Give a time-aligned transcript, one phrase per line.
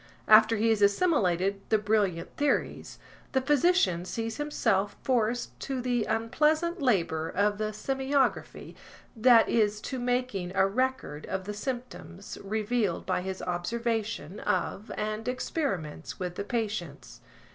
[0.27, 2.97] After he has assimilated the brilliant theories,
[3.33, 8.73] the physician sees himself forced to the unpleas ant labor of the semiography,
[9.15, 15.27] that is to making a record of the symptoms revealed by his observation of and
[15.27, 17.21] experiments with the patients.